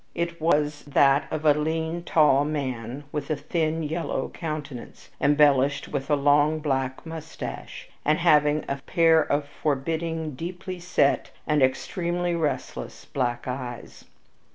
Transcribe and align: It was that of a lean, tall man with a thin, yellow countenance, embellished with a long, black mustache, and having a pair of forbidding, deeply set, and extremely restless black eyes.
It 0.15 0.41
was 0.41 0.83
that 0.87 1.27
of 1.29 1.45
a 1.45 1.53
lean, 1.53 2.01
tall 2.03 2.43
man 2.43 3.03
with 3.11 3.29
a 3.29 3.35
thin, 3.35 3.83
yellow 3.83 4.29
countenance, 4.29 5.11
embellished 5.21 5.89
with 5.89 6.09
a 6.09 6.15
long, 6.15 6.57
black 6.57 7.05
mustache, 7.05 7.87
and 8.03 8.17
having 8.17 8.65
a 8.67 8.77
pair 8.77 9.21
of 9.21 9.47
forbidding, 9.47 10.33
deeply 10.33 10.79
set, 10.79 11.29
and 11.45 11.61
extremely 11.61 12.33
restless 12.33 13.05
black 13.05 13.47
eyes. 13.47 14.05